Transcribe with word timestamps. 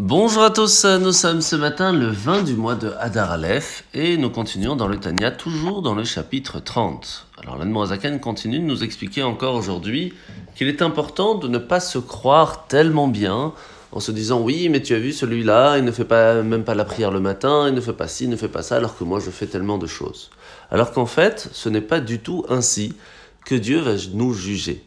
Bonjour 0.00 0.44
à 0.44 0.50
tous, 0.50 0.84
nous 0.84 1.10
sommes 1.10 1.40
ce 1.40 1.56
matin 1.56 1.92
le 1.92 2.06
20 2.06 2.44
du 2.44 2.54
mois 2.54 2.76
de 2.76 2.92
Hadar 3.00 3.32
Aleph 3.32 3.82
et 3.94 4.16
nous 4.16 4.30
continuons 4.30 4.76
dans 4.76 4.86
le 4.86 5.00
Tanya, 5.00 5.32
toujours 5.32 5.82
dans 5.82 5.96
le 5.96 6.04
chapitre 6.04 6.60
30. 6.60 7.26
Alors 7.42 7.58
l'Anne 7.58 8.20
continue 8.20 8.60
de 8.60 8.64
nous 8.64 8.84
expliquer 8.84 9.24
encore 9.24 9.56
aujourd'hui 9.56 10.14
qu'il 10.54 10.68
est 10.68 10.82
important 10.82 11.34
de 11.34 11.48
ne 11.48 11.58
pas 11.58 11.80
se 11.80 11.98
croire 11.98 12.68
tellement 12.68 13.08
bien 13.08 13.52
en 13.90 13.98
se 13.98 14.12
disant 14.12 14.40
oui 14.40 14.68
mais 14.68 14.80
tu 14.82 14.94
as 14.94 15.00
vu 15.00 15.12
celui-là, 15.12 15.78
il 15.78 15.84
ne 15.84 15.90
fait 15.90 16.04
pas 16.04 16.44
même 16.44 16.62
pas 16.62 16.76
la 16.76 16.84
prière 16.84 17.10
le 17.10 17.18
matin, 17.18 17.66
il 17.66 17.74
ne 17.74 17.80
fait 17.80 17.92
pas 17.92 18.06
ci, 18.06 18.22
il 18.22 18.30
ne 18.30 18.36
fait 18.36 18.46
pas 18.46 18.62
ça 18.62 18.76
alors 18.76 18.96
que 18.96 19.02
moi 19.02 19.18
je 19.18 19.30
fais 19.30 19.46
tellement 19.46 19.78
de 19.78 19.88
choses. 19.88 20.30
Alors 20.70 20.92
qu'en 20.92 21.06
fait 21.06 21.48
ce 21.52 21.68
n'est 21.68 21.80
pas 21.80 21.98
du 21.98 22.20
tout 22.20 22.46
ainsi 22.48 22.94
que 23.44 23.56
Dieu 23.56 23.80
va 23.80 23.94
nous 24.14 24.32
juger. 24.32 24.84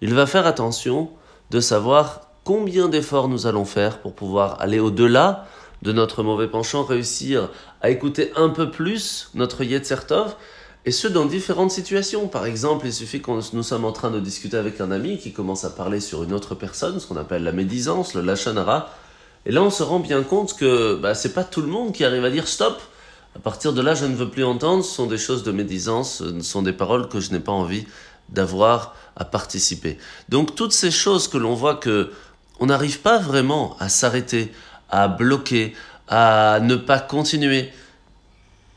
Il 0.00 0.14
va 0.14 0.26
faire 0.26 0.46
attention 0.46 1.10
de 1.50 1.58
savoir 1.58 2.20
combien 2.44 2.88
d'efforts 2.88 3.28
nous 3.28 3.46
allons 3.46 3.64
faire 3.64 3.98
pour 3.98 4.12
pouvoir 4.12 4.60
aller 4.60 4.78
au-delà 4.78 5.46
de 5.82 5.92
notre 5.92 6.22
mauvais 6.22 6.48
penchant, 6.48 6.84
réussir 6.84 7.50
à 7.80 7.90
écouter 7.90 8.32
un 8.36 8.48
peu 8.50 8.70
plus 8.70 9.30
notre 9.34 9.64
Yetzertov, 9.64 10.36
et 10.86 10.90
ce 10.90 11.08
dans 11.08 11.24
différentes 11.24 11.70
situations. 11.70 12.28
Par 12.28 12.44
exemple, 12.44 12.86
il 12.86 12.92
suffit 12.92 13.22
que 13.22 13.30
nous 13.30 13.62
sommes 13.62 13.84
en 13.86 13.92
train 13.92 14.10
de 14.10 14.20
discuter 14.20 14.56
avec 14.56 14.80
un 14.80 14.90
ami 14.90 15.18
qui 15.18 15.32
commence 15.32 15.64
à 15.64 15.70
parler 15.70 16.00
sur 16.00 16.22
une 16.22 16.32
autre 16.32 16.54
personne, 16.54 17.00
ce 17.00 17.06
qu'on 17.06 17.16
appelle 17.16 17.42
la 17.42 17.52
médisance, 17.52 18.14
le 18.14 18.20
lachanara, 18.20 18.90
et 19.46 19.52
là 19.52 19.62
on 19.62 19.70
se 19.70 19.82
rend 19.82 19.98
bien 19.98 20.22
compte 20.22 20.56
que 20.56 20.96
bah, 20.96 21.14
c'est 21.14 21.32
pas 21.32 21.44
tout 21.44 21.60
le 21.60 21.68
monde 21.68 21.92
qui 21.92 22.04
arrive 22.04 22.24
à 22.24 22.30
dire 22.30 22.48
stop. 22.48 22.80
À 23.36 23.40
partir 23.40 23.72
de 23.72 23.80
là, 23.82 23.94
je 23.94 24.04
ne 24.04 24.14
veux 24.14 24.28
plus 24.28 24.44
entendre, 24.44 24.84
ce 24.84 24.94
sont 24.94 25.06
des 25.06 25.18
choses 25.18 25.42
de 25.42 25.50
médisance, 25.50 26.18
ce 26.18 26.40
sont 26.40 26.62
des 26.62 26.72
paroles 26.72 27.08
que 27.08 27.18
je 27.18 27.32
n'ai 27.32 27.40
pas 27.40 27.52
envie 27.52 27.84
d'avoir 28.28 28.94
à 29.16 29.24
participer. 29.24 29.98
Donc 30.28 30.54
toutes 30.54 30.72
ces 30.72 30.90
choses 30.90 31.28
que 31.28 31.36
l'on 31.36 31.54
voit 31.54 31.74
que 31.74 32.10
on 32.60 32.66
n'arrive 32.66 33.00
pas 33.00 33.18
vraiment 33.18 33.76
à 33.80 33.88
s'arrêter, 33.88 34.52
à 34.90 35.08
bloquer, 35.08 35.74
à 36.08 36.60
ne 36.62 36.76
pas 36.76 37.00
continuer, 37.00 37.70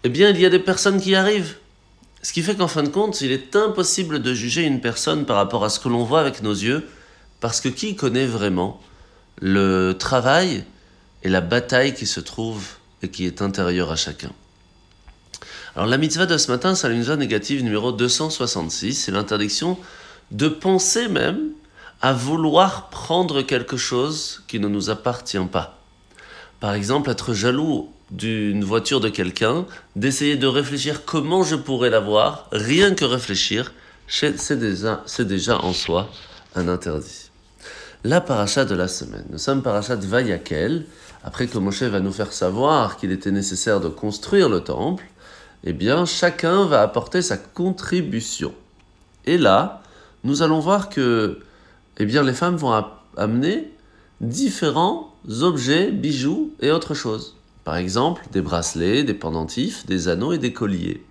eh 0.04 0.10
bien, 0.10 0.30
il 0.30 0.40
y 0.40 0.46
a 0.46 0.50
des 0.50 0.60
personnes 0.60 1.02
qui 1.02 1.16
arrivent. 1.16 1.58
Ce 2.22 2.34
qui 2.34 2.42
fait 2.42 2.56
qu'en 2.56 2.68
fin 2.68 2.84
de 2.84 2.90
compte, 2.90 3.22
il 3.22 3.32
est 3.32 3.56
impossible 3.56 4.22
de 4.22 4.34
juger 4.34 4.64
une 4.64 4.82
personne 4.82 5.26
par 5.26 5.38
rapport 5.38 5.64
à 5.64 5.70
ce 5.70 5.80
que 5.80 5.90
l'on 5.90 6.04
voit 6.04 6.20
avec 6.20 6.42
nos 6.42 6.54
yeux, 6.54 6.88
parce 7.40 7.62
que 7.62 7.70
qui 7.70 7.96
connaît 7.96 8.26
vraiment 8.26 8.82
le 9.42 9.94
travail 9.94 10.64
et 11.24 11.30
la 11.30 11.42
bataille 11.42 11.94
qui 11.94 12.06
se 12.06 12.20
trouve 12.20 12.66
et 13.02 13.10
qui 13.10 13.26
est 13.26 13.42
intérieure 13.42 13.92
à 13.92 13.96
chacun. 13.96 14.32
Alors 15.76 15.88
la 15.88 15.98
mitzvah 15.98 16.26
de 16.26 16.38
ce 16.38 16.50
matin, 16.50 16.74
c'est 16.74 16.90
la 16.90 16.96
mitzvah 16.96 17.18
négative 17.18 17.64
numéro 17.64 17.92
266, 17.92 18.96
c'est 18.96 19.12
l'interdiction 19.12 19.78
de 20.32 20.48
penser 20.48 21.08
même 21.08 21.52
à 22.02 22.14
vouloir 22.14 22.90
prendre 22.90 23.42
quelque 23.42 23.78
chose 23.78 24.44
qui 24.48 24.60
ne 24.60 24.68
nous 24.68 24.90
appartient 24.90 25.38
pas. 25.52 25.80
Par 26.60 26.74
exemple, 26.74 27.10
être 27.10 27.34
jaloux 27.34 27.90
d'une 28.12 28.64
voiture 28.64 29.00
de 29.00 29.10
quelqu'un, 29.10 29.66
d'essayer 29.96 30.38
de 30.38 30.48
réfléchir 30.48 31.06
comment 31.06 31.44
je 31.44 31.56
pourrais 31.56 31.90
l'avoir, 31.90 32.48
rien 32.52 32.94
que 32.96 33.06
réfléchir, 33.06 33.74
c'est 34.08 34.58
déjà, 34.58 35.04
déjà 35.20 35.60
en 35.60 35.74
soi 35.74 36.10
un 36.56 36.68
interdit. 36.68 37.30
La 38.04 38.22
paracha 38.22 38.64
de 38.64 38.76
la 38.76 38.88
semaine. 38.88 39.26
Nous 39.30 39.38
sommes 39.38 39.62
paracha 39.62 39.96
de 39.98 40.06
Vayakel, 40.06 40.86
après 41.24 41.48
que 41.48 41.58
Moshe 41.58 41.84
va 41.84 42.00
nous 42.00 42.14
faire 42.14 42.32
savoir 42.32 42.98
qu'il 42.98 43.12
était 43.12 43.32
nécessaire 43.32 43.82
de 43.82 43.90
construire 43.90 44.50
le 44.50 44.62
temple, 44.62 45.04
eh 45.64 45.74
bien 45.74 46.06
chacun 46.06 46.66
va 46.66 46.82
apporter 46.82 47.22
sa 47.22 47.38
contribution. 47.38 48.54
Et 49.26 49.38
là, 49.38 49.82
nous 50.24 50.42
allons 50.42 50.60
voir 50.60 50.90
que 50.90 51.40
eh 51.98 52.06
bien 52.06 52.24
les 52.24 52.34
femmes 52.34 52.56
vont 52.56 52.84
amener 53.16 53.72
différents 54.22 55.16
objets, 55.42 55.92
bijoux 55.92 56.54
et 56.62 56.72
autres 56.72 56.94
choses. 56.94 57.36
Par 57.64 57.76
exemple, 57.76 58.24
des 58.32 58.42
bracelets, 58.42 59.04
des 59.04 59.14
pendentifs, 59.14 59.86
des 59.86 60.08
anneaux 60.08 60.32
et 60.32 60.38
des 60.38 60.54
colliers. 60.54 61.04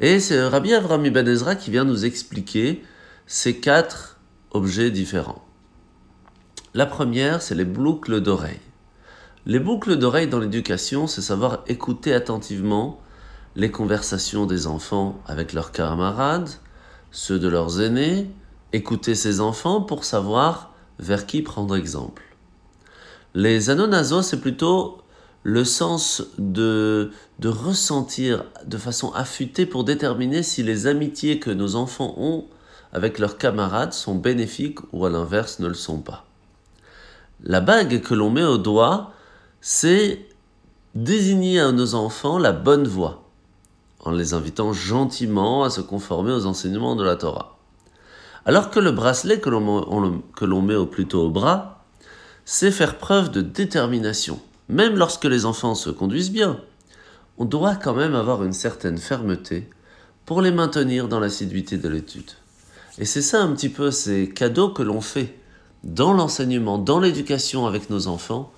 Et 0.00 0.20
c'est 0.20 0.42
Rabbi 0.42 0.74
Avram 0.74 1.06
Ibn 1.06 1.26
Ezra 1.26 1.54
qui 1.54 1.70
vient 1.70 1.84
nous 1.84 2.04
expliquer 2.04 2.82
ces 3.26 3.56
quatre 3.56 4.18
objets 4.50 4.90
différents. 4.90 5.42
La 6.74 6.86
première, 6.86 7.40
c'est 7.40 7.54
les 7.54 7.64
boucles 7.64 8.20
d'oreilles. 8.20 8.60
Les 9.46 9.58
boucles 9.58 9.96
d'oreilles 9.96 10.28
dans 10.28 10.38
l'éducation, 10.38 11.06
c'est 11.06 11.22
savoir 11.22 11.64
écouter 11.66 12.14
attentivement 12.14 13.00
les 13.56 13.70
conversations 13.70 14.46
des 14.46 14.66
enfants 14.66 15.20
avec 15.26 15.52
leurs 15.52 15.72
camarades, 15.72 16.48
ceux 17.10 17.38
de 17.38 17.48
leurs 17.48 17.80
aînés, 17.80 18.30
écouter 18.72 19.14
ses 19.14 19.40
enfants 19.40 19.80
pour 19.80 20.04
savoir 20.04 20.72
vers 20.98 21.26
qui 21.26 21.42
prendre 21.42 21.76
exemple. 21.76 22.22
Les 23.34 23.70
anonazos, 23.70 24.22
c'est 24.22 24.40
plutôt 24.40 24.98
le 25.42 25.64
sens 25.64 26.22
de, 26.38 27.10
de 27.38 27.48
ressentir 27.48 28.44
de 28.64 28.76
façon 28.76 29.12
affûtée 29.12 29.66
pour 29.66 29.84
déterminer 29.84 30.42
si 30.42 30.62
les 30.62 30.86
amitiés 30.86 31.38
que 31.38 31.50
nos 31.50 31.74
enfants 31.74 32.14
ont 32.18 32.46
avec 32.92 33.18
leurs 33.18 33.38
camarades 33.38 33.92
sont 33.92 34.14
bénéfiques 34.14 34.78
ou 34.92 35.06
à 35.06 35.10
l'inverse 35.10 35.58
ne 35.58 35.66
le 35.66 35.74
sont 35.74 36.00
pas. 36.00 36.26
La 37.42 37.60
bague 37.60 38.02
que 38.02 38.14
l'on 38.14 38.30
met 38.30 38.44
au 38.44 38.58
doigt, 38.58 39.12
c'est 39.60 40.28
désigner 40.94 41.58
à 41.60 41.72
nos 41.72 41.94
enfants 41.94 42.38
la 42.38 42.52
bonne 42.52 42.86
voie, 42.86 43.24
en 44.00 44.12
les 44.12 44.34
invitant 44.34 44.72
gentiment 44.72 45.64
à 45.64 45.70
se 45.70 45.80
conformer 45.80 46.32
aux 46.32 46.46
enseignements 46.46 46.96
de 46.96 47.02
la 47.02 47.16
Torah. 47.16 47.58
Alors 48.44 48.70
que 48.70 48.80
le 48.80 48.90
bracelet 48.90 49.38
que 49.38 49.50
l'on 49.50 50.62
met 50.62 50.74
au 50.74 50.86
plutôt 50.86 51.26
au 51.26 51.30
bras, 51.30 51.84
c'est 52.44 52.72
faire 52.72 52.98
preuve 52.98 53.30
de 53.30 53.40
détermination. 53.40 54.40
Même 54.68 54.96
lorsque 54.96 55.26
les 55.26 55.44
enfants 55.44 55.76
se 55.76 55.90
conduisent 55.90 56.32
bien, 56.32 56.60
on 57.38 57.44
doit 57.44 57.76
quand 57.76 57.94
même 57.94 58.14
avoir 58.14 58.42
une 58.42 58.52
certaine 58.52 58.98
fermeté 58.98 59.68
pour 60.26 60.42
les 60.42 60.50
maintenir 60.50 61.08
dans 61.08 61.20
l'assiduité 61.20 61.78
de 61.78 61.88
l'étude. 61.88 62.32
Et 62.98 63.04
c'est 63.04 63.22
ça 63.22 63.42
un 63.42 63.52
petit 63.52 63.68
peu 63.68 63.90
ces 63.90 64.28
cadeaux 64.28 64.70
que 64.70 64.82
l'on 64.82 65.00
fait 65.00 65.38
dans 65.84 66.12
l'enseignement, 66.12 66.78
dans 66.78 67.00
l'éducation 67.00 67.66
avec 67.66 67.90
nos 67.90 68.06
enfants, 68.06 68.52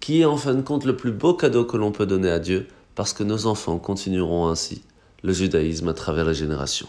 qui 0.00 0.20
est 0.20 0.24
en 0.24 0.36
fin 0.36 0.54
de 0.54 0.62
compte 0.62 0.84
le 0.84 0.96
plus 0.96 1.12
beau 1.12 1.34
cadeau 1.34 1.64
que 1.64 1.76
l'on 1.76 1.92
peut 1.92 2.06
donner 2.06 2.30
à 2.30 2.38
Dieu, 2.38 2.66
parce 2.94 3.12
que 3.12 3.22
nos 3.22 3.46
enfants 3.46 3.78
continueront 3.78 4.48
ainsi 4.48 4.82
le 5.22 5.32
judaïsme 5.32 5.88
à 5.88 5.94
travers 5.94 6.26
les 6.26 6.34
générations. 6.34 6.88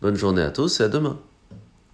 Bonne 0.00 0.16
journée 0.16 0.42
à 0.42 0.50
tous 0.50 0.80
et 0.80 0.84
à 0.84 0.88
demain. 0.88 1.18